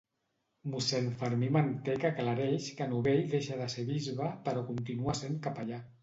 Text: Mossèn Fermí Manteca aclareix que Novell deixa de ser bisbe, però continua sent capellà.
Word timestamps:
Mossèn 0.75 1.09
Fermí 1.17 1.49
Manteca 1.57 2.09
aclareix 2.09 2.69
que 2.79 2.87
Novell 2.93 3.21
deixa 3.33 3.59
de 3.59 3.67
ser 3.73 3.85
bisbe, 3.91 4.31
però 4.49 4.63
continua 4.71 5.15
sent 5.21 5.37
capellà. 5.49 5.83